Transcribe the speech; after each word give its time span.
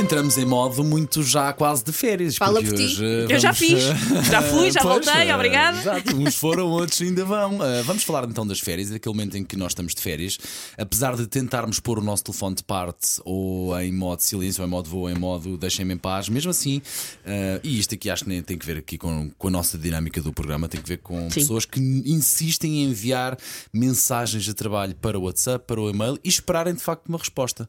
Entramos 0.00 0.38
em 0.38 0.44
modo 0.46 0.82
muito 0.82 1.22
já 1.22 1.52
quase 1.52 1.84
de 1.84 1.92
férias. 1.92 2.36
Fala 2.36 2.62
por 2.62 2.72
ti. 2.72 2.96
Eu 3.28 3.38
já 3.38 3.52
fiz. 3.52 3.82
Já 4.30 4.40
fui, 4.42 4.70
já 4.70 4.80
pois, 4.82 5.04
voltei, 5.04 5.28
eh, 5.28 5.34
obrigada. 5.34 5.78
Exato, 5.78 6.16
uns 6.16 6.36
foram, 6.36 6.66
outros 6.68 7.00
ainda 7.02 7.24
vão. 7.24 7.62
Eh, 7.64 7.82
vamos 7.82 8.02
falar 8.02 8.24
então 8.24 8.46
das 8.46 8.60
férias, 8.60 8.88
daquele 8.88 9.14
momento 9.14 9.36
em 9.36 9.44
que 9.44 9.56
nós 9.56 9.72
estamos 9.72 9.94
de 9.94 10.00
férias. 10.00 10.38
Apesar 10.78 11.16
de 11.16 11.26
tentarmos 11.26 11.78
pôr 11.80 11.98
o 11.98 12.02
nosso 12.02 12.24
telefone 12.24 12.56
de 12.56 12.64
parte, 12.64 13.20
ou 13.24 13.78
em 13.78 13.92
modo 13.92 14.20
silêncio, 14.20 14.62
ou 14.62 14.66
em 14.66 14.70
modo 14.70 14.88
voo, 14.88 15.00
ou 15.02 15.10
em 15.10 15.14
modo 15.18 15.58
deixem-me 15.58 15.92
em 15.94 15.98
paz, 15.98 16.28
mesmo 16.30 16.50
assim, 16.50 16.80
eh, 17.26 17.60
e 17.62 17.78
isto 17.78 17.94
aqui 17.94 18.08
acho 18.08 18.24
que 18.24 18.30
nem 18.30 18.42
tem 18.42 18.56
que 18.56 18.64
ver 18.64 18.78
aqui 18.78 18.96
com, 18.96 19.30
com 19.36 19.48
a 19.48 19.50
nossa 19.50 19.76
dinâmica 19.76 20.20
do 20.22 20.32
programa, 20.32 20.66
tem 20.66 20.80
que 20.80 20.88
ver 20.88 20.98
com 20.98 21.28
Sim. 21.30 21.40
pessoas 21.40 21.64
que 21.66 21.78
insistem 21.80 22.82
em 22.82 22.90
enviar 22.90 23.36
mensagens 23.72 24.44
de 24.44 24.54
trabalho 24.54 24.94
para 24.94 25.18
o 25.18 25.22
WhatsApp, 25.24 25.64
para 25.66 25.80
o 25.80 25.90
e-mail 25.90 26.18
e 26.24 26.28
esperarem 26.28 26.74
de 26.74 26.80
facto 26.82 27.06
uma 27.08 27.18
resposta. 27.18 27.68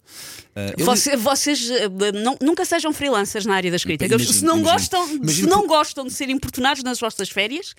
Você- 0.80 1.18
vocês 1.18 1.70
não- 2.22 2.38
nunca 2.42 2.64
sejam 2.66 2.94
freelancers 2.94 3.46
na 3.46 3.56
área 3.56 3.70
da 3.70 3.78
escrita. 3.78 4.06
Imagino, 4.06 4.34
se 4.34 4.44
não, 4.46 4.58
imagino. 4.60 4.72
gostam, 4.74 5.28
se 5.30 5.42
não 5.48 5.62
que- 5.62 5.68
gostam 5.68 6.06
de 6.06 6.14
ser 6.14 6.30
importunados 6.30 6.84
nas 6.84 7.00
vossas 7.00 7.30
férias, 7.30 7.74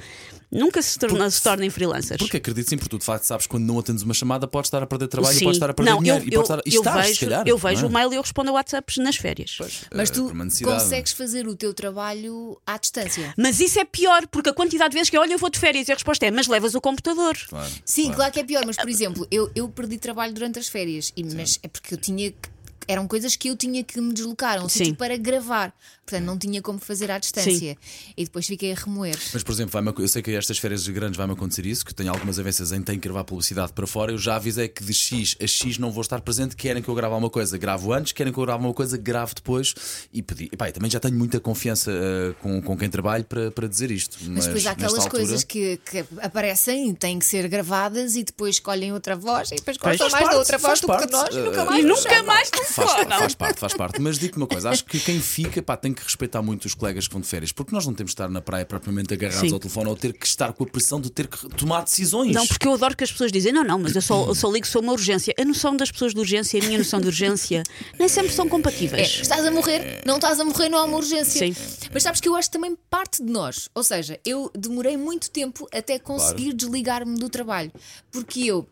nunca 0.50 0.80
se, 0.82 0.98
torna- 0.98 1.30
se 1.30 1.42
tornem 1.42 1.70
freelancers. 1.70 2.18
Porque 2.18 2.36
acredito 2.36 2.68
sim, 2.68 2.76
porque 2.76 2.90
tu 2.90 2.98
de 2.98 3.04
facto 3.04 3.24
sabes 3.24 3.46
quando 3.46 3.64
não 3.64 3.78
atendes 3.78 4.02
uma 4.02 4.14
chamada, 4.14 4.46
podes 4.46 4.68
estar 4.68 4.82
a 4.82 4.86
perder 4.86 5.08
trabalho 5.08 5.36
e 5.36 5.40
podes 5.40 5.56
estar 5.56 5.70
a 5.70 5.74
perder 5.74 5.90
não, 5.92 5.98
dinheiro. 5.98 6.24
eu, 6.24 6.28
e 6.28 6.34
eu, 6.34 6.42
podes 6.42 6.50
estar, 6.50 6.62
eu 6.76 6.80
estás, 6.80 7.06
vejo, 7.08 7.20
calhar, 7.20 7.48
eu 7.48 7.58
vejo 7.58 7.80
não 7.82 7.86
é? 7.86 7.90
o 7.90 7.94
mail 7.94 8.12
e 8.12 8.16
eu 8.16 8.22
respondo 8.22 8.50
a 8.50 8.52
WhatsApps 8.54 8.96
nas 8.98 9.16
férias. 9.16 9.56
Mas 9.94 10.10
Eh, 10.10 10.12
tu 10.12 10.24
por 10.24 10.32
uma 10.32 10.44
necessidade. 10.44 10.82
consegues 10.82 11.12
fazer 11.12 11.46
o 11.46 11.54
teu 11.56 11.72
trabalho 11.72 12.58
à 12.66 12.76
distância. 12.78 13.32
Mas 13.36 13.60
isso 13.60 13.78
é 13.78 13.84
pior, 13.84 14.26
porque 14.26 14.50
a 14.50 14.52
quantidade 14.54 14.90
de 14.90 14.94
vezes 14.96 15.10
que 15.10 15.16
olha, 15.18 15.32
eu 15.32 15.38
vou 15.38 15.50
de 15.50 15.58
férias 15.58 15.88
e 15.88 15.92
a 15.92 15.94
resposta 15.94 16.26
é, 16.26 16.30
mas 16.30 16.46
levas 16.46 16.74
o 16.74 16.80
computador. 16.80 17.36
Claro, 17.48 17.70
Sim, 17.84 18.02
claro. 18.04 18.16
claro. 18.16 18.32
que 18.32 18.40
é 18.40 18.44
pior, 18.44 18.62
mas 18.66 18.76
por 18.76 18.88
exemplo, 18.88 19.26
eu, 19.30 19.50
eu 19.54 19.68
perdi 19.68 19.98
trabalho 19.98 20.32
durante 20.32 20.58
as 20.58 20.68
férias, 20.68 21.12
e, 21.16 21.22
mas 21.24 21.58
é 21.62 21.68
porque 21.68 21.94
eu 21.94 21.98
tinha 21.98 22.30
que. 22.30 22.52
Eram 22.88 23.06
coisas 23.06 23.36
que 23.36 23.48
eu 23.48 23.56
tinha 23.56 23.82
que 23.84 24.00
me 24.00 24.12
deslocar 24.12 24.58
a 24.60 24.64
um 24.64 24.68
Sim. 24.68 24.78
sítio 24.78 24.96
para 24.96 25.16
gravar. 25.16 25.72
Portanto, 26.04 26.24
não 26.26 26.36
tinha 26.36 26.60
como 26.60 26.78
fazer 26.78 27.10
à 27.10 27.18
distância. 27.18 27.76
E 28.16 28.24
depois 28.24 28.46
fiquei 28.46 28.72
a 28.72 28.74
remoer. 28.74 29.16
Mas, 29.32 29.42
por 29.42 29.52
exemplo, 29.52 29.94
eu 29.98 30.08
sei 30.08 30.20
que 30.20 30.32
estas 30.32 30.58
férias 30.58 30.86
grandes 30.88 31.16
vai-me 31.16 31.32
acontecer 31.32 31.64
isso, 31.64 31.84
que 31.86 31.94
tenho 31.94 32.10
algumas 32.10 32.38
avessas 32.38 32.72
em 32.72 32.82
tenho 32.82 32.98
que 33.00 33.06
gravar 33.08 33.24
publicidade 33.24 33.72
para 33.72 33.86
fora. 33.86 34.12
Eu 34.12 34.18
já 34.18 34.36
avisei 34.36 34.68
que 34.68 34.82
de 34.84 34.92
X 34.92 35.36
a 35.40 35.46
X 35.46 35.78
não 35.78 35.90
vou 35.92 36.02
estar 36.02 36.20
presente. 36.20 36.56
Querem 36.56 36.82
que 36.82 36.88
eu 36.88 36.94
grave 36.94 37.14
alguma 37.14 37.30
coisa, 37.30 37.56
gravo 37.56 37.92
antes. 37.92 38.12
Querem 38.12 38.32
que 38.32 38.38
eu 38.38 38.42
grave 38.44 38.56
alguma 38.56 38.74
coisa, 38.74 38.96
gravo 38.98 39.34
depois. 39.34 39.74
E 40.12 40.20
pedi. 40.22 40.48
E, 40.52 40.56
pá, 40.56 40.70
também 40.72 40.90
já 40.90 40.98
tenho 41.00 41.16
muita 41.16 41.38
confiança 41.40 41.90
eh, 41.92 42.34
com, 42.42 42.60
com 42.60 42.76
quem 42.76 42.90
trabalho 42.90 43.24
para, 43.24 43.50
para 43.52 43.68
dizer 43.68 43.90
isto. 43.90 44.18
Mas, 44.22 44.28
Mas 44.28 44.44
depois 44.46 44.66
há 44.66 44.70
aquelas 44.72 44.94
altura- 44.94 45.10
coisas 45.10 45.44
que, 45.44 45.76
que 45.78 46.04
aparecem 46.20 46.90
e 46.90 46.94
têm 46.94 47.18
que 47.18 47.24
ser 47.24 47.48
gravadas 47.48 48.16
e 48.16 48.24
depois 48.24 48.56
escolhem 48.56 48.92
outra 48.92 49.14
voz 49.16 49.50
e 49.52 49.54
depois 49.56 49.76
gostam 49.76 50.10
mais 50.10 50.22
parte, 50.24 50.32
da 50.32 50.38
outra 50.38 50.58
voz 50.58 50.80
do 50.80 50.86
que 50.88 51.10
nós 51.12 51.34
e 51.34 51.38
nunca 51.38 51.60
Eh, 51.60 51.64
mais 51.64 51.84
E 51.84 51.86
nunca 51.86 52.22
mais 52.24 52.50
Faz, 52.72 52.90
faz 52.92 53.34
parte, 53.34 53.60
faz 53.60 53.74
parte. 53.74 54.00
Mas 54.00 54.18
digo-te 54.18 54.36
uma 54.38 54.46
coisa: 54.46 54.70
acho 54.70 54.84
que 54.84 54.98
quem 54.98 55.20
fica 55.20 55.62
pá, 55.62 55.76
tem 55.76 55.92
que 55.92 56.02
respeitar 56.02 56.42
muito 56.42 56.64
os 56.64 56.74
colegas 56.74 57.06
que 57.06 57.12
vão 57.12 57.20
de 57.20 57.28
férias, 57.28 57.52
porque 57.52 57.74
nós 57.74 57.86
não 57.86 57.94
temos 57.94 58.10
de 58.10 58.14
estar 58.14 58.28
na 58.28 58.40
praia 58.40 58.64
propriamente 58.64 59.14
agarrados 59.14 59.48
Sim. 59.48 59.54
ao 59.54 59.60
telefone 59.60 59.88
ou 59.88 59.96
ter 59.96 60.12
que 60.12 60.26
estar 60.26 60.52
com 60.52 60.64
a 60.64 60.66
pressão 60.66 61.00
de 61.00 61.10
ter 61.10 61.26
que 61.28 61.48
tomar 61.50 61.82
decisões. 61.82 62.34
Não, 62.34 62.46
porque 62.46 62.66
eu 62.66 62.74
adoro 62.74 62.96
que 62.96 63.04
as 63.04 63.12
pessoas 63.12 63.30
dizem, 63.30 63.52
não, 63.52 63.64
não, 63.64 63.78
mas 63.78 63.94
eu 63.94 64.02
só, 64.02 64.26
eu 64.26 64.34
só 64.34 64.50
ligo 64.50 64.66
for 64.66 64.82
uma 64.82 64.92
urgência. 64.92 65.34
A 65.38 65.44
noção 65.44 65.76
das 65.76 65.90
pessoas 65.90 66.14
de 66.14 66.20
urgência 66.20 66.58
e 66.58 66.60
a 66.62 66.64
minha 66.66 66.78
noção 66.78 67.00
de 67.00 67.06
urgência 67.06 67.62
nem 67.98 68.08
sempre 68.08 68.32
são 68.32 68.46
É, 68.46 68.48
compatíveis. 68.48 69.20
estás 69.20 69.44
a 69.44 69.50
morrer, 69.50 70.02
não 70.06 70.16
estás 70.16 70.40
a 70.40 70.44
morrer, 70.44 70.68
não 70.68 70.78
há 70.78 70.84
uma 70.84 70.96
urgência. 70.96 71.46
Sim. 71.46 71.54
Mas 71.92 72.02
sabes 72.02 72.20
que 72.20 72.28
eu 72.28 72.34
acho 72.34 72.50
também 72.50 72.76
parte 72.90 73.22
de 73.22 73.30
nós. 73.30 73.68
Ou 73.74 73.82
seja, 73.82 74.18
eu 74.24 74.50
demorei 74.56 74.96
muito 74.96 75.30
tempo 75.30 75.68
até 75.72 75.98
conseguir 75.98 76.52
desligar-me 76.52 77.18
do 77.18 77.28
trabalho. 77.28 77.72
Porque 78.10 78.40
eu. 78.40 78.66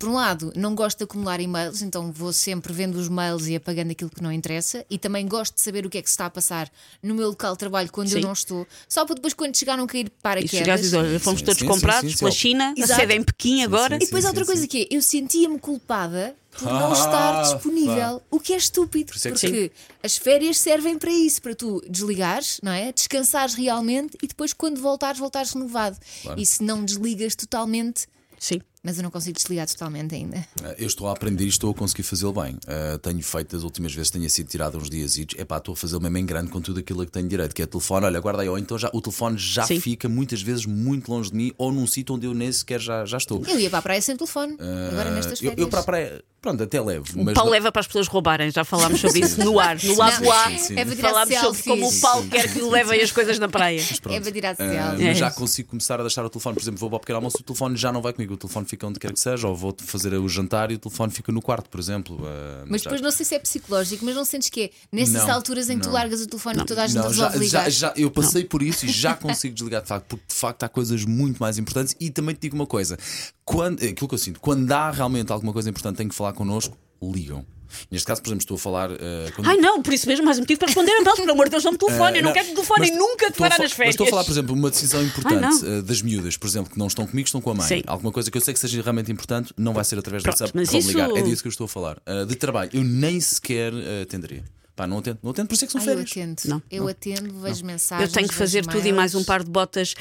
Por 0.00 0.08
um 0.08 0.14
lado, 0.14 0.50
não 0.56 0.74
gosto 0.74 0.96
de 0.98 1.04
acumular 1.04 1.40
e-mails, 1.40 1.82
então 1.82 2.10
vou 2.10 2.32
sempre 2.32 2.72
vendo 2.72 2.94
os 2.96 3.06
mails 3.06 3.46
e 3.46 3.54
apagando 3.54 3.90
aquilo 3.90 4.08
que 4.08 4.22
não 4.22 4.32
interessa. 4.32 4.82
E 4.88 4.96
também 4.96 5.28
gosto 5.28 5.54
de 5.56 5.60
saber 5.60 5.84
o 5.84 5.90
que 5.90 5.98
é 5.98 6.02
que 6.02 6.08
se 6.08 6.14
está 6.14 6.24
a 6.24 6.30
passar 6.30 6.72
no 7.02 7.14
meu 7.14 7.28
local 7.28 7.52
de 7.52 7.58
trabalho 7.58 7.92
quando 7.92 8.08
eu 8.08 8.14
Sim. 8.18 8.20
não 8.22 8.32
estou. 8.32 8.66
Só 8.88 9.04
para 9.04 9.14
depois, 9.16 9.34
quando 9.34 9.54
chegar, 9.54 9.76
não 9.76 9.86
cair 9.86 10.06
E 10.06 10.10
paraquedas. 10.10 10.50
chegares 10.58 10.80
e 10.80 10.84
dizes, 10.84 10.98
olha, 10.98 11.20
fomos 11.20 11.40
Sim, 11.40 11.44
todos 11.44 11.60
sim, 11.60 11.66
comprados 11.66 12.10
sim, 12.12 12.16
sim, 12.16 12.18
pela. 12.18 12.30
China, 12.30 12.74
a 12.74 12.80
Exato. 12.80 13.00
sede 13.00 13.12
é 13.12 13.16
em 13.16 13.22
Pequim 13.22 13.62
agora. 13.62 13.96
E 13.96 13.98
depois 13.98 14.24
outra 14.24 14.40
sim, 14.42 14.46
coisa 14.46 14.62
sim. 14.62 14.68
que 14.68 14.88
é, 14.90 14.96
eu 14.96 15.02
sentia-me 15.02 15.58
culpada 15.58 16.34
por 16.58 16.64
não 16.64 16.90
Ah, 16.92 16.94
estar 16.94 17.42
disponível, 17.42 18.20
pá. 18.20 18.22
o 18.30 18.40
que 18.40 18.54
é 18.54 18.56
estúpido, 18.56 19.12
isso 19.14 19.28
é 19.28 19.32
que 19.32 19.38
porque 19.38 19.72
as 20.02 20.16
férias 20.16 20.56
servem 20.58 20.98
para 20.98 21.10
isso, 21.12 21.42
para 21.42 21.54
tu 21.54 21.84
desligares, 21.88 22.58
não 22.62 22.72
é? 22.72 22.90
Descansares 22.90 23.54
realmente 23.54 24.16
e 24.22 24.26
depois 24.26 24.54
quando 24.54 24.80
voltares, 24.80 25.20
voltares 25.20 25.52
renovado. 25.52 25.98
E 26.38 26.46
se 26.46 26.62
não 26.62 26.82
desligas 26.82 27.34
totalmente, 27.34 28.06
Sim. 28.38 28.62
Mas 28.82 28.96
eu 28.96 29.02
não 29.02 29.10
consigo 29.10 29.36
desligar 29.36 29.66
totalmente 29.66 30.14
ainda. 30.14 30.44
Eu 30.78 30.86
estou 30.86 31.08
a 31.08 31.12
aprender 31.12 31.44
e 31.44 31.48
estou 31.48 31.70
a 31.70 31.74
conseguir 31.74 32.02
fazê-lo 32.02 32.32
bem. 32.32 32.56
Eh, 32.66 32.98
tenho 32.98 33.22
feito 33.22 33.54
as 33.56 33.62
últimas 33.62 33.92
vezes 33.94 34.10
que 34.10 34.16
tenha 34.18 34.28
sido 34.28 34.48
tirado 34.48 34.78
uns 34.78 34.88
dias 34.88 35.16
e 35.16 35.26
é 35.36 35.44
pá, 35.44 35.58
estou 35.58 35.74
a 35.74 35.76
fazê-lo 35.76 36.00
mesmo 36.00 36.16
em 36.18 36.24
grande 36.26 36.50
com 36.50 36.60
tudo 36.60 36.80
aquilo 36.80 37.02
a 37.02 37.06
que 37.06 37.12
tenho 37.12 37.28
direito, 37.28 37.54
que 37.54 37.62
é 37.62 37.66
telefone, 37.66 38.06
olha, 38.06 38.20
guarda 38.20 38.42
aí, 38.42 38.48
ou 38.48 38.58
então 38.58 38.78
já, 38.78 38.90
o 38.94 39.00
telefone 39.00 39.36
já 39.38 39.64
Sim. 39.64 39.80
fica 39.80 40.08
muitas 40.08 40.40
vezes 40.40 40.64
muito 40.66 41.10
longe 41.10 41.30
de 41.30 41.36
mim 41.36 41.52
ou 41.58 41.70
num 41.72 41.86
sítio 41.86 42.14
onde 42.14 42.26
eu 42.26 42.32
nem 42.34 42.50
sequer 42.50 42.80
já, 42.80 43.04
já 43.04 43.18
estou. 43.18 43.42
Eu 43.46 43.58
ia 43.60 43.68
para 43.68 43.80
a 43.80 43.82
praia 43.82 44.00
sem 44.00 44.16
telefone, 44.16 44.56
agora 44.92 45.10
nestas 45.10 45.42
eu, 45.42 45.52
eu 45.56 45.68
para 45.68 45.80
a 45.80 45.84
praia, 45.84 46.24
pronto, 46.40 46.62
até 46.62 46.80
levo. 46.80 47.04
O 47.20 47.24
mas 47.24 47.34
Paulo 47.34 47.50
não- 47.50 47.52
leva 47.52 47.70
para 47.70 47.80
as 47.80 47.86
pessoas 47.86 48.08
roubarem, 48.08 48.50
já 48.50 48.64
falámos 48.64 49.00
sobre 49.00 49.20
isso 49.20 49.42
no 49.44 49.60
ar, 49.60 49.76
no 49.82 49.96
lado 49.96 50.30
A. 50.30 50.50
É 50.52 50.84
para 50.84 50.96
tirar 50.96 51.10
Falámos 51.10 51.34
sobre 51.36 51.62
como 51.64 51.88
o 51.88 52.00
Paulo 52.00 52.28
quer 52.28 52.50
que 52.52 52.60
levem 52.62 53.00
as 53.02 53.12
coisas 53.12 53.38
na 53.38 53.48
praia. 53.48 53.82
Pronto. 54.00 54.16
É 54.16 54.20
para 54.20 54.32
tirar 54.32 54.56
selfies. 54.56 55.06
mas 55.06 55.18
já 55.18 55.30
consigo 55.30 55.68
começar 55.70 56.00
a 56.00 56.02
deixar 56.02 56.24
o 56.24 56.30
telefone, 56.30 56.54
por 56.54 56.62
exemplo, 56.62 56.80
vou 56.80 56.88
para 56.88 56.96
o 56.96 57.00
pequeno 57.00 57.16
almoço, 57.18 57.36
o 57.40 57.42
telefone 57.42 57.76
já 57.76 57.92
não 57.92 58.00
vai 58.00 58.12
comigo, 58.12 58.34
o 58.34 58.36
telefone 58.36 58.66
fica 58.70 58.86
onde 58.86 58.98
quer 58.98 59.12
que 59.12 59.20
seja, 59.20 59.46
ou 59.48 59.54
vou 59.54 59.74
fazer 59.78 60.14
o 60.14 60.28
jantar 60.28 60.70
e 60.70 60.74
o 60.74 60.78
telefone 60.78 61.12
fica 61.12 61.30
no 61.32 61.42
quarto, 61.42 61.68
por 61.68 61.78
exemplo. 61.80 62.18
Eh, 62.24 62.64
Mas 62.68 62.80
já- 62.82 62.84
depois 62.90 63.00
não 63.02 63.10
sei 63.10 63.26
se 63.26 63.34
é 63.34 63.38
psicológico, 63.38 64.04
mas 64.04 64.14
não 64.14 64.24
sentes 64.24 64.48
que 64.48 64.62
é 64.62 64.70
nessas 64.92 65.26
Não, 65.26 65.34
alturas 65.34 65.68
em 65.68 65.76
que 65.76 65.82
tu 65.82 65.86
não. 65.88 65.94
largas 65.94 66.20
o 66.22 66.26
telefone 66.26 66.60
e 66.60 66.64
toda 66.64 66.82
a 66.82 66.86
gente 66.86 66.96
Não, 66.96 67.12
já, 67.12 67.28
resolve 67.28 67.46
já, 67.48 67.58
ligar. 67.64 67.70
já- 67.70 67.92
eu 67.96 68.10
passei 68.10 68.44
por 68.44 68.62
isso 68.62 68.86
e 68.86 68.88
já 68.88 69.14
consigo 69.14 69.54
desligar 69.54 69.82
de 69.82 69.88
facto, 69.88 70.06
porque 70.06 70.24
de 70.28 70.34
facto 70.34 70.62
há 70.62 70.68
coisas 70.68 71.04
muito 71.04 71.38
mais 71.38 71.58
importantes. 71.58 71.94
E 72.00 72.10
também 72.10 72.34
te 72.34 72.42
digo 72.42 72.54
uma 72.56 72.66
coisa: 72.66 72.96
quando, 73.44 73.82
aquilo 73.84 74.08
que 74.08 74.14
eu 74.14 74.18
sinto, 74.18 74.40
quando 74.40 74.70
há 74.72 74.90
realmente 74.90 75.32
alguma 75.32 75.52
coisa 75.52 75.68
importante, 75.68 75.96
tem 75.96 76.08
que 76.08 76.14
falar 76.14 76.32
connosco, 76.32 76.76
ligam. 77.02 77.44
Neste 77.88 78.04
caso, 78.04 78.20
por 78.20 78.30
exemplo, 78.30 78.42
estou 78.42 78.56
a 78.56 78.58
falar. 78.58 78.90
eh, 78.90 79.30
quando- 79.36 79.46
Ai 79.46 79.56
não, 79.58 79.80
por 79.80 79.94
isso 79.94 80.08
mesmo, 80.08 80.24
mais 80.24 80.38
um 80.38 80.40
motivo 80.40 80.58
para 80.58 80.66
responder 80.66 80.90
a 80.90 81.02
mails, 81.02 81.20
pelo 81.20 81.30
amor 81.30 81.44
de 81.46 81.50
Deus, 81.52 81.62
não 81.62 81.70
me 81.70 81.78
telefone. 81.78 82.18
eu 82.18 82.22
não, 82.24 82.30
não, 82.30 82.34
quero 82.34 82.48
que 82.48 82.54
telefonem 82.54 82.90
mas 82.90 82.98
nunca 82.98 83.30
declarar 83.30 83.58
nas 83.60 83.68
Mas 83.68 83.72
férias. 83.74 83.92
estou 83.94 84.06
a 84.08 84.10
falar, 84.10 84.24
por 84.24 84.30
exemplo, 84.32 84.54
uma 84.56 84.70
decisão 84.70 85.00
importante 85.04 85.64
eh, 85.64 85.80
das 85.82 86.02
miúdas, 86.02 86.36
por 86.36 86.48
exemplo, 86.48 86.72
que 86.72 86.78
não 86.78 86.88
estão 86.88 87.06
comigo, 87.06 87.26
estão 87.26 87.40
com 87.40 87.50
a 87.50 87.54
mãe. 87.54 87.68
Sim. 87.68 87.82
Alguma 87.86 88.10
coisa 88.10 88.28
que 88.28 88.36
eu 88.36 88.40
sei 88.42 88.54
que 88.54 88.58
seja 88.60 88.82
realmente 88.82 89.12
importante, 89.12 89.54
não 89.56 89.72
vai 89.72 89.84
ser 89.84 89.96
através 90.00 90.24
do 90.24 90.26
WhatsApp 90.30 90.50
mas 90.52 90.72
isso- 90.74 90.88
ligar. 90.88 91.10
É 91.16 91.22
disso 91.22 91.42
que 91.42 91.46
eu 91.48 91.50
estou 91.50 91.66
a 91.66 91.68
falar. 91.68 92.02
Eh, 92.06 92.24
de 92.24 92.34
trabalho, 92.34 92.70
eu 92.72 92.82
nem 92.82 93.20
sequer 93.20 93.72
eh, 93.72 94.02
atenderia. 94.02 94.42
Pá, 94.80 94.86
não 94.86 94.96
atendo, 94.96 95.18
não 95.22 95.30
atendo, 95.32 95.46
por 95.48 95.54
isso 95.54 95.64
é 95.64 95.66
que 95.66 95.72
são 95.72 95.80
Ai, 95.82 95.86
eu 95.88 95.90
férias. 95.98 96.10
atendo. 96.10 96.40
Não, 96.46 96.62
eu 96.70 96.88
atendo, 96.88 97.38
vejo 97.40 97.62
mensagens. 97.66 98.08
Eu 98.08 98.14
tenho 98.14 98.26
que 98.26 98.34
fazer 98.34 98.64
tudo 98.64 98.86
e 98.86 98.92
mais 98.92 99.14
um 99.14 99.22
par 99.22 99.44
de 99.44 99.50
botas. 99.50 99.94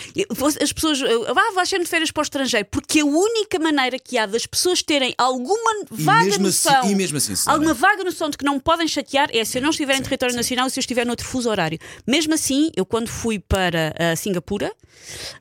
As 0.61 0.71
pessoas. 0.71 0.99
Ah, 1.27 1.51
vais 1.53 1.67
sempre 1.67 1.83
de 1.83 1.89
férias 1.89 2.11
para 2.11 2.21
o 2.21 2.23
estrangeiro, 2.23 2.65
porque 2.71 3.01
a 3.01 3.05
única 3.05 3.59
maneira 3.59 3.99
que 3.99 4.17
há 4.17 4.25
das 4.25 4.45
pessoas 4.45 4.81
terem 4.81 5.13
alguma 5.17 5.83
vaga 5.91 6.23
mesmo 6.23 6.47
assim- 6.47 6.69
noção. 6.69 6.89
e 6.91 6.95
mesmo 6.95 7.17
assim, 7.17 7.33
alguma 7.45 7.73
vaga 7.73 8.05
noção 8.05 8.29
de 8.29 8.37
que 8.37 8.45
não 8.45 8.53
me 8.53 8.61
podem 8.61 8.87
chatear 8.87 9.27
é 9.33 9.43
se 9.43 9.57
eu 9.57 9.61
não 9.61 9.71
estiver 9.71 9.97
em 9.97 10.01
território 10.01 10.33
nacional 10.33 10.67
e 10.67 10.71
se 10.71 10.79
eu 10.79 10.81
estiver 10.81 11.05
noutro 11.05 11.25
fuso 11.27 11.49
horário. 11.49 11.77
Mesmo 12.07 12.33
assim, 12.33 12.71
eu 12.73 12.85
quando 12.85 13.09
fui 13.09 13.37
para 13.37 13.93
ah, 13.99 14.15
Singapura, 14.15 14.71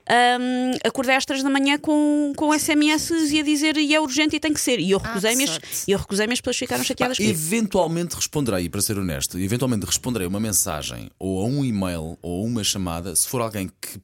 ahm, 0.08 0.76
acordei 0.84 1.14
às 1.14 1.24
três 1.24 1.42
da 1.44 1.50
manhã 1.50 1.78
com, 1.78 2.32
com 2.36 2.52
SMS 2.52 3.10
e 3.32 3.38
a 3.40 3.42
dizer 3.44 3.76
e 3.76 3.94
é 3.94 4.00
urgente 4.00 4.34
e 4.36 4.40
tem 4.40 4.52
que 4.52 4.60
ser. 4.60 4.80
E 4.80 4.90
eu 4.90 5.00
Ah, 5.02 5.06
recusei-me 5.06 5.46
sorte. 5.46 5.68
e 5.86 5.92
eu 5.92 5.98
recusei-me 5.98 6.32
as 6.32 6.40
pessoas 6.40 6.56
ficaram 6.56 6.82
chateadas 6.84 7.18
Pá, 7.18 7.22
eventualmente 7.24 8.14
responderei, 8.16 8.68
para 8.68 8.80
ser 8.80 8.98
honesto, 8.98 9.27
eventualmente 9.36 9.84
responderei 9.84 10.26
uma 10.26 10.40
mensagem 10.40 11.10
ou 11.18 11.42
a 11.42 11.44
um 11.44 11.64
e-mail 11.64 12.16
ou 12.22 12.42
a 12.42 12.46
uma 12.46 12.64
chamada 12.64 13.14
se 13.14 13.28
for 13.28 13.40
alguém 13.40 13.70
que. 13.80 14.00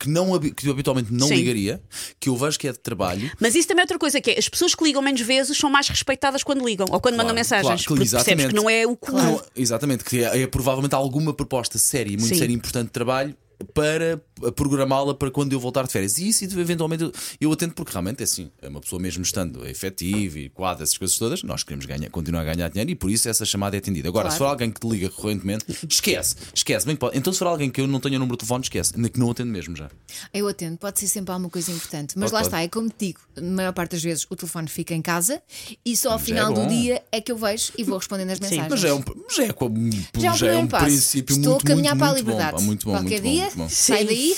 Que, 0.00 0.08
não, 0.08 0.40
que 0.40 0.66
eu 0.66 0.72
habitualmente 0.72 1.12
não 1.12 1.28
Sim. 1.28 1.34
ligaria, 1.34 1.80
que 2.18 2.30
eu 2.30 2.34
vejo 2.36 2.58
que 2.58 2.66
é 2.66 2.72
de 2.72 2.78
trabalho, 2.78 3.30
Mas 3.38 3.54
isso 3.54 3.68
também 3.68 3.82
é 3.82 3.84
outra 3.84 3.98
coisa, 3.98 4.20
que 4.22 4.30
é 4.30 4.38
as 4.38 4.48
pessoas 4.48 4.74
que 4.74 4.82
ligam 4.82 5.02
menos 5.02 5.20
vezes 5.20 5.56
são 5.56 5.70
mais 5.70 5.86
respeitadas 5.86 6.42
quando 6.42 6.64
ligam 6.66 6.86
ou 6.90 6.98
quando 6.98 7.12
mandam 7.14 7.26
Claro, 7.26 7.36
mensagens. 7.36 7.66
claro, 7.66 7.82
porque 7.84 7.98
percebes 8.10 8.26
exatamente. 8.26 8.48
que 8.48 8.54
não 8.54 8.70
é 8.70 8.86
o 8.86 8.96
comum. 8.96 9.18
Não, 9.22 9.42
exatamente, 9.54 10.02
que 10.02 10.24
é, 10.24 10.42
é 10.42 10.46
provavelmente 10.46 10.94
alguma 10.94 11.32
proposta 11.34 11.78
séria, 11.78 12.10
e 12.10 12.16
muito 12.16 12.30
Sim. 12.30 12.38
séria 12.38 12.52
e 12.52 12.56
importante 12.56 12.86
de 12.86 12.92
trabalho 12.92 13.36
para 13.72 14.20
programá-la 14.54 15.14
para 15.14 15.30
quando 15.30 15.52
eu 15.52 15.60
voltar 15.60 15.84
de 15.86 15.92
férias. 15.92 16.18
E 16.18 16.28
isso 16.28 16.44
eventualmente 16.44 17.04
eu, 17.04 17.12
eu 17.40 17.52
atendo 17.52 17.74
porque 17.74 17.92
realmente 17.92 18.20
é 18.20 18.24
assim, 18.24 18.50
é 18.60 18.68
uma 18.68 18.80
pessoa 18.80 19.00
mesmo 19.00 19.22
estando 19.22 19.66
efetivo 19.66 20.38
e 20.38 20.48
quadra, 20.48 20.82
essas 20.84 20.96
coisas 20.98 21.16
todas, 21.18 21.42
nós 21.42 21.62
queremos 21.62 21.86
ganhar, 21.86 22.08
continuar 22.10 22.42
a 22.42 22.54
ganhar 22.54 22.68
dinheiro 22.68 22.90
e 22.90 22.94
por 22.94 23.10
isso 23.10 23.28
essa 23.28 23.44
chamada 23.44 23.76
é 23.76 23.78
atendida. 23.78 24.08
Agora, 24.08 24.24
Claro. 24.24 24.32
se 24.32 24.38
for 24.38 24.44
alguém 24.46 24.70
que 24.70 24.80
te 24.80 24.86
liga 24.88 25.06
recorrentemente, 25.08 25.64
esquece, 25.88 26.36
esquece. 26.54 26.86
Bem. 26.86 26.98
Então, 27.14 27.32
se 27.32 27.38
for 27.38 27.46
alguém 27.48 27.70
que 27.70 27.80
eu 27.80 27.86
não 27.86 28.00
tenho 28.00 28.16
o 28.16 28.18
número 28.18 28.36
de 28.36 28.40
telefone, 28.40 28.62
esquece, 28.64 28.92
ainda 28.96 29.08
que 29.08 29.18
não 29.18 29.30
atendo 29.30 29.50
mesmo 29.50 29.74
já. 29.76 29.88
Eu 30.32 30.48
atendo, 30.48 30.76
pode 30.76 30.98
ser 31.00 31.08
sempre 31.08 31.32
alguma 31.32 31.50
coisa 31.50 31.70
importante. 31.70 32.14
Mas 32.18 32.30
Pode, 32.30 32.34
lá 32.34 32.40
pode. 32.40 32.48
está, 32.48 32.62
é 32.62 32.68
como 32.68 32.88
te 32.88 33.06
digo, 33.06 33.20
a 33.36 33.40
maior 33.40 33.72
parte 33.72 33.92
das 33.92 34.02
vezes 34.02 34.26
o 34.28 34.36
telefone 34.36 34.68
fica 34.68 34.94
em 34.94 35.02
casa 35.02 35.40
e 35.84 35.96
só 35.96 36.10
ao 36.12 36.18
Já 36.18 36.22
é 36.22 36.26
final 36.26 36.52
do 36.52 36.60
bom. 36.62 36.66
dia 36.68 37.02
é 37.12 37.20
que 37.20 37.30
eu 37.32 37.36
vejo 37.36 37.72
e 37.78 37.84
vou 37.84 37.98
respondendo 37.98 38.30
as 38.30 38.40
mensagens. 38.40 38.66
Mas 38.68 38.80
já 38.80 38.88
é 38.88 38.94
um, 38.94 39.02
já 39.34 39.44
é, 39.44 39.52
como- 39.52 39.90
Já 40.18 40.28
é 40.28 40.32
o 40.32 40.36
já 40.36 40.46
é 40.48 40.56
um 40.58 40.66
princípio 40.66 41.36
Estou 41.36 41.52
muito, 41.52 41.64
a 41.64 41.68
caminhar 41.68 41.94
muito, 41.94 41.98
para 42.00 42.08
a 42.08 42.12
muito 42.12 42.24
bom, 42.24 42.30
liberdade. 42.32 42.56
pá, 42.56 42.62
muito 42.62 42.86
bom, 42.86 42.92
Qualquer 42.92 43.10
muito 43.10 43.22
bom, 43.24 43.30
dia 43.30 43.45
muito 43.46 43.56
bom. 43.56 43.68
sai 43.68 44.04
daí, 44.04 44.36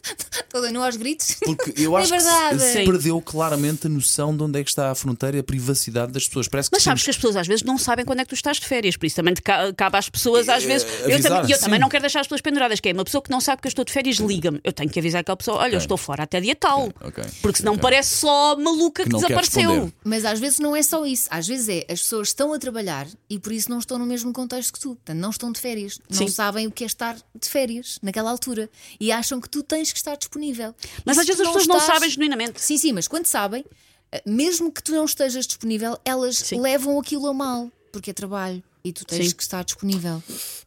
toda 0.48 0.70
nu 0.70 0.82
aos 0.82 0.96
gritos. 0.96 1.36
Porque 1.44 1.72
eu 1.76 1.96
É 1.96 2.02
acho 2.02 2.12
que 2.12 2.18
verdade. 2.18 2.60
se, 2.60 2.66
se 2.66 2.72
Sim. 2.78 2.84
perdeu 2.84 3.20
claramente 3.20 3.86
a 3.86 3.90
noção 3.90 4.36
de 4.36 4.42
onde 4.42 4.60
é 4.60 4.64
que 4.64 4.70
está 4.70 4.90
a 4.90 4.94
fronteira 4.94 5.36
e 5.36 5.40
a 5.40 5.44
privacidade 5.44 6.12
das 6.12 6.26
pessoas. 6.26 6.48
Parece 6.48 6.70
que 6.70 6.76
Mas 6.76 6.82
sabes 6.82 7.02
temos- 7.02 7.04
que 7.04 7.10
as 7.10 7.16
pessoas 7.16 7.36
às 7.36 7.46
vezes 7.46 7.62
não 7.62 7.78
sabem 7.78 8.04
quando 8.04 8.20
é 8.20 8.24
que 8.24 8.28
tu 8.30 8.34
estás 8.34 8.58
de 8.58 8.66
férias, 8.66 8.96
por 8.96 9.06
isso 9.06 9.16
também 9.16 9.34
cabe 9.76 9.96
às 9.96 10.08
pessoas 10.08 10.48
às 10.48 10.64
Eh, 10.64 10.66
vezes. 10.66 10.86
eu 11.00 11.14
avisar, 11.14 11.32
também, 11.38 11.50
eu 11.52 11.58
também 11.60 11.80
não 11.80 11.88
quero 11.88 12.02
deixar 12.02 12.20
as 12.20 12.26
pessoas 12.26 12.40
penduradas, 12.40 12.80
que 12.80 12.88
é 12.88 12.92
uma 12.92 13.04
pessoa 13.04 13.22
que 13.22 13.30
não 13.30 13.40
sabe 13.40 13.62
que 13.62 13.66
eu 13.68 13.70
estou 13.70 13.84
de 13.84 13.92
férias, 13.92 14.16
liga-me. 14.16 14.60
Eu 14.64 14.72
tenho 14.72 14.90
que 14.90 14.98
avisar 14.98 15.20
aquela 15.20 15.36
pessoa: 15.36 15.58
olha, 15.58 15.74
eu 15.74 15.78
estou 15.78 15.96
fora 15.96 16.22
até 16.24 16.40
dia 16.40 16.54
tal. 16.56 16.90
Ok, 17.00 17.24
Porque 17.42 17.58
senão 17.58 17.72
ok. 17.72 17.82
parece 17.82 18.16
só 18.16 18.56
maluca 18.56 19.02
que, 19.04 19.08
Que 19.08 19.12
não 19.12 19.20
desapareceu. 19.20 19.92
Mas 20.04 20.24
às 20.24 20.38
vezes 20.40 20.58
não 20.58 20.74
é 20.74 20.82
só 20.82 21.04
isso. 21.06 21.28
Às 21.30 21.46
vezes 21.46 21.68
é 21.68 21.86
as 21.92 22.00
pessoas 22.00 22.28
estão 22.28 22.52
a 22.52 22.58
trabalhar 22.58 23.06
e 23.28 23.38
por 23.38 23.52
isso 23.52 23.70
não 23.70 23.78
estão 23.78 23.98
no 23.98 24.06
mesmo 24.06 24.32
contexto 24.32 24.72
que 24.72 24.80
tu. 24.80 24.88
Portanto, 24.96 25.18
não 25.18 25.30
estão 25.30 25.52
de 25.52 25.60
férias. 25.60 25.98
Não 26.10 26.18
Sim. 26.18 26.28
sabem 26.28 26.66
o 26.66 26.70
que 26.70 26.84
é 26.84 26.86
estar 26.86 27.14
de 27.16 27.48
férias 27.48 27.98
naquela 28.02 28.30
altura. 28.30 28.49
E 28.98 29.12
acham 29.12 29.40
que 29.40 29.48
tu 29.48 29.62
tens 29.62 29.92
que 29.92 29.98
estar 29.98 30.16
disponível. 30.16 30.74
Mas 31.04 31.16
E 31.16 31.20
às 31.20 31.26
vezes 31.26 31.40
as 31.40 31.46
pessoas 31.48 31.66
não 31.66 31.76
estás- 31.78 31.94
sabem 31.94 32.10
genuinamente. 32.10 32.60
Sim, 32.60 32.76
sim, 32.78 32.92
mas 32.92 33.06
quando 33.06 33.26
sabem, 33.26 33.64
eh, 34.12 34.22
mesmo 34.26 34.70
que 34.72 34.82
tu 34.82 34.92
não 34.92 35.04
estejas 35.04 35.46
disponível, 35.46 35.98
elas 36.04 36.36
Sim. 36.38 36.60
levam 36.60 36.98
aquilo 36.98 37.26
a 37.28 37.34
mal, 37.34 37.70
porque 37.92 38.10
é 38.10 38.12
trabalho 38.12 38.62
e 38.84 38.92
tu 38.92 39.04
tens 39.04 39.28
Sim. 39.30 39.34
que 39.36 39.42
estar 39.42 39.62
disponível. 39.64 40.22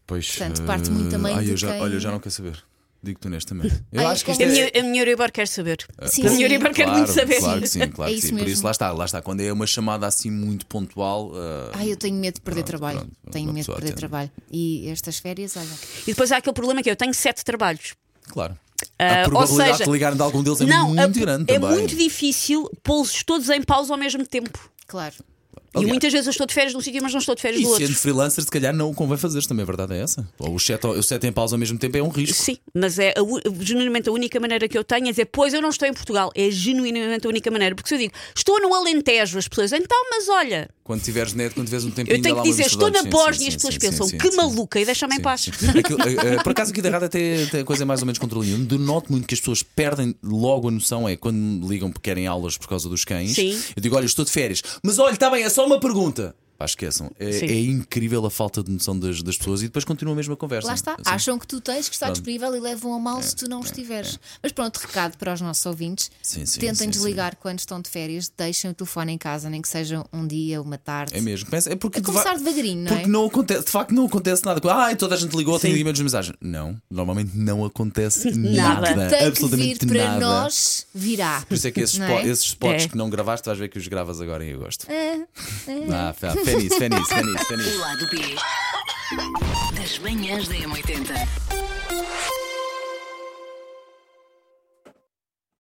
Pois, 0.05 0.27
Portanto, 0.29 0.61
parte 0.63 0.89
muito 0.91 1.09
também 1.09 1.33
ai, 1.35 1.43
de 1.45 1.51
eu 1.51 1.57
já, 1.57 1.71
quem- 1.73 1.81
Olha, 1.81 1.93
eu 1.95 1.99
já 1.99 2.11
não 2.11 2.19
quero 2.19 2.31
saber. 2.35 2.63
Digo-te 3.03 3.27
honestamente. 3.27 3.83
Eu 3.91 3.99
Ai, 3.99 4.05
acho 4.13 4.23
que 4.23 4.31
isto 4.31 4.39
como- 4.41 4.49
A 4.53 4.55
é. 4.57 4.71
minha, 4.71 4.79
a 4.79 4.83
minha 4.89 5.01
Euribor 5.01 5.29
quer 5.29 5.45
saber. 5.47 5.77
Sim, 6.05 6.25
a 6.25 6.29
minha. 6.31 6.45
Euribor 6.45 6.71
quer 6.73 6.83
Claro, 6.85 6.99
muito 6.99 7.11
saber. 7.11 7.39
claro 7.39 7.59
que 7.61 7.67
sim, 7.67 7.79
claro 7.91 8.11
É 8.11 8.15
que 8.15 8.21
sim. 8.21 8.27
Por 8.29 8.35
mesmo. 8.35 8.49
isso, 8.49 8.63
lá 8.63 8.71
está, 8.71 8.91
lá 8.93 9.03
está. 9.03 9.21
Quando 9.21 9.41
é 9.41 9.51
uma 9.51 9.67
chamada 9.67 10.07
assim 10.07 10.31
muito 10.31 10.65
pontual. 10.65 11.33
ah, 11.35 11.71
Ai, 11.73 11.91
eu 11.91 11.97
tenho 11.97 12.15
medo 12.15 12.35
de 12.35 12.41
perder 12.41 12.61
Pronto, 12.63 12.67
trabalho. 12.79 12.99
pronto, 12.99 13.11
tenho 13.33 13.51
medo 13.51 13.65
de 13.65 13.71
perder 13.71 13.83
atende. 13.87 13.99
trabalho. 13.99 14.31
E 14.49 14.87
estas 14.87 15.17
férias, 15.19 15.57
olha. 15.57 15.67
E 16.03 16.11
depois 16.11 16.31
há 16.31 16.37
aquele 16.37 16.53
problema 16.53 16.81
que 16.81 16.89
é, 16.89 16.93
eu 16.93 16.95
tenho 16.95 17.13
sete 17.13 17.43
trabalhos. 17.43 17.93
Claro. 18.29 18.57
Ah, 18.97 19.15
a 19.15 19.17
ou 19.23 19.29
probabilidade 19.31 19.71
seja, 19.79 19.83
de 19.85 19.91
ligarem 19.91 20.15
de 20.17 20.23
algum 20.23 20.41
deles 20.41 20.61
é 20.61 20.65
não, 20.65 20.87
muito 20.93 21.01
a- 21.01 21.07
grande 21.21 21.51
é 21.51 21.59
também. 21.59 21.77
muito 21.77 21.95
difícil 21.97 22.69
pô-los 22.83 23.21
todos 23.23 23.49
em 23.49 23.61
pausa 23.61 23.93
ao 23.93 23.99
mesmo 23.99 24.25
tempo. 24.25 24.57
Claro. 24.87 25.15
E 25.73 25.77
Aliás- 25.79 25.89
muitas 25.89 26.11
vezes 26.11 26.27
eu 26.27 26.31
estou 26.31 26.45
de 26.45 26.53
férias 26.53 26.73
num 26.73 26.81
sítio, 26.81 27.01
mas 27.01 27.11
não 27.11 27.19
estou 27.19 27.33
de 27.35 27.41
férias 27.41 27.61
E 27.61 27.63
do 27.63 27.69
outro. 27.69 27.85
sendo 27.87 27.95
freelancer, 27.97 28.43
se 28.43 28.49
calhar 28.51 28.73
não 28.73 28.93
convém 28.93 29.17
fazer 29.17 29.43
também, 29.45 29.63
a 29.63 29.65
verdade 29.65 29.93
é 29.93 30.01
essa. 30.01 30.27
Ou 30.39 30.53
os 30.55 30.65
sete, 30.65 30.85
os 30.85 31.07
sete 31.07 31.25
em 31.27 31.31
pausa 31.31 31.55
ao 31.55 31.59
mesmo 31.59 31.77
tempo 31.79 31.97
é 31.97 32.03
um 32.03 32.09
risco. 32.09 32.35
Sim, 32.37 32.57
mas 32.73 32.99
é 32.99 33.13
a 33.17 33.63
genuinamente 33.63 34.09
a 34.09 34.11
única 34.11 34.39
maneira 34.39 34.67
que 34.67 34.77
eu 34.77 34.83
tenho 34.83 35.07
é 35.07 35.09
dizer, 35.11 35.25
pois 35.25 35.53
eu 35.53 35.61
não 35.61 35.69
estou 35.69 35.87
em 35.87 35.93
Portugal. 35.93 36.31
É 36.35 36.49
genuinamente 36.51 37.25
a 37.25 37.29
única 37.29 37.49
maneira. 37.49 37.75
Porque 37.75 37.89
se 37.89 37.95
eu 37.95 37.99
digo, 37.99 38.13
estou 38.35 38.59
no 38.61 38.73
Alentejo, 38.73 39.37
as 39.37 39.47
pessoas, 39.47 39.71
então, 39.73 39.97
mas 40.11 40.29
olha, 40.29 40.69
Quando 40.83 41.01
tiveres 41.01 41.33
neto, 41.33 41.55
quando 41.55 41.65
tiveres 41.67 41.85
um 41.85 41.91
tempinho 41.91 42.17
eu 42.17 42.21
tenho 42.21 42.35
que 42.35 42.49
dizer, 42.49 42.65
estou 42.67 42.89
de 42.89 43.01
na 43.01 43.09
Bósnia 43.09 43.45
e 43.45 43.47
as 43.49 43.55
pessoas 43.55 43.73
sim, 43.75 43.79
pensam, 43.79 44.07
sim, 44.07 44.17
que 44.17 44.29
sim. 44.29 44.35
maluca, 44.37 44.79
e 44.79 44.85
deixa-me 44.85 45.15
em 45.15 45.21
paz. 45.21 45.49
Aquilo, 45.77 46.01
eh, 46.01 46.35
eh, 46.35 46.43
por 46.43 46.51
acaso 46.51 46.71
aqui 46.71 46.81
da 46.81 46.89
rádio 46.89 47.07
até 47.07 47.45
tem 47.47 47.63
coisa 47.65 47.85
mais 47.85 48.01
ou 48.01 48.05
menos 48.05 48.19
controlinha. 48.19 48.55
Eu 48.55 48.59
denoto 48.65 49.11
muito 49.11 49.25
que 49.27 49.33
as 49.33 49.39
pessoas 49.39 49.63
perdem 49.63 50.13
logo 50.21 50.67
a 50.67 50.71
noção 50.71 51.07
é 51.07 51.15
quando 51.15 51.35
me 51.37 51.67
ligam 51.67 51.89
porque 51.91 52.09
querem 52.09 52.27
aulas 52.27 52.57
por 52.57 52.67
causa 52.67 52.89
dos 52.89 53.03
cães. 53.05 53.31
Sim. 53.33 53.57
Eu 53.75 53.81
digo, 53.81 53.95
olha, 53.95 54.05
estou 54.05 54.23
de 54.25 54.31
férias. 54.31 54.61
Mas 54.83 54.99
olha, 54.99 55.13
está 55.13 55.29
bem, 55.29 55.43
é 55.43 55.49
só 55.49 55.62
uma 55.63 55.79
pergunta. 55.79 56.35
Pá, 56.57 56.65
esqueçam. 56.65 57.11
É, 57.19 57.29
é 57.29 57.61
incrível 57.63 58.25
a 58.25 58.31
falta 58.31 58.63
de 58.63 58.71
noção 58.71 58.97
das, 58.97 59.21
das 59.23 59.37
pessoas 59.37 59.61
e 59.61 59.65
depois 59.65 59.83
continua 59.83 60.13
a 60.13 60.15
mesma 60.15 60.35
conversa. 60.35 60.67
Lá 60.67 60.73
está. 60.75 60.91
Assim. 60.93 61.01
Acham 61.05 61.39
que 61.39 61.47
tu 61.47 61.59
tens 61.59 61.89
que 61.89 61.95
estar 61.95 62.11
disponível 62.11 62.55
e 62.55 62.59
levam 62.59 62.93
a 62.93 62.99
mal 62.99 63.21
se 63.21 63.35
tu 63.35 63.49
não 63.49 63.61
estiveres. 63.61 64.19
Mas 64.41 64.51
pronto, 64.51 64.77
recado 64.77 65.17
para 65.17 65.33
os 65.33 65.41
nossos 65.41 65.65
ouvintes. 65.65 66.09
É, 66.13 66.17
Sim, 66.21 66.45
sim, 66.45 66.59
Tentem 66.59 66.75
sim, 66.75 66.89
desligar 66.89 67.35
quando 67.37 67.59
estão 67.59 67.81
de 67.81 67.89
férias, 67.89 68.31
deixem 68.37 68.69
o 68.69 68.73
telefone 68.73 69.13
em 69.13 69.17
casa, 69.17 69.49
nem 69.49 69.61
que 69.61 69.67
seja 69.67 70.03
um 70.13 70.25
dia, 70.27 70.61
uma 70.61 70.77
tarde. 70.77 71.15
É 71.17 71.21
mesmo. 71.21 71.49
É 71.67 71.75
porque 71.75 71.97
É 71.97 72.01
de 72.01 72.07
começar 72.07 72.33
va- 72.33 72.37
devagarinho, 72.37 72.83
não 72.83 72.91
é? 72.91 72.95
Porque 72.95 73.09
não 73.09 73.25
acontece, 73.25 73.65
de 73.65 73.71
facto 73.71 73.91
não 73.93 74.05
acontece 74.05 74.45
nada. 74.45 74.61
Ah, 74.71 74.95
toda 74.95 75.15
a 75.15 75.17
gente 75.17 75.35
ligou, 75.35 75.59
tem 75.59 75.73
de 75.73 76.03
mensagem. 76.03 76.33
Não, 76.39 76.79
normalmente 76.89 77.35
não 77.37 77.65
acontece 77.65 78.31
Nada. 78.31 78.95
nada. 78.95 79.09
Tem 79.09 79.19
que 79.19 79.23
vir 79.23 79.27
absolutamente 79.27 79.85
para 79.85 80.03
nada. 80.07 80.19
nós, 80.19 80.87
virá. 80.93 81.41
Por 81.47 81.55
isso 81.55 81.67
é 81.67 81.71
que 81.71 81.81
esses, 81.81 81.97
Não 81.97 82.07
spo- 82.07 82.19
é? 82.19 82.27
esses 82.27 82.45
spots 82.45 82.83
É. 82.85 82.87
que 82.87 82.97
não 82.97 83.09
gravaste, 83.09 83.45
vais 83.45 83.57
ver 83.59 83.69
que 83.69 83.77
os 83.77 83.87
gravas 83.87 84.21
agora 84.21 84.45
em 84.45 84.53
agosto. 84.53 84.89
É, 84.89 85.23
Ah, 85.91 86.13
fé 86.43 86.55
nisso, 86.55 86.77
fé 86.77 86.89
nisso. 86.89 87.75
O 87.75 87.79
lado 87.79 88.07
B 88.09 88.35
das 89.75 89.99
manhãs 89.99 90.47
da 90.47 90.55
M80. 90.55 91.62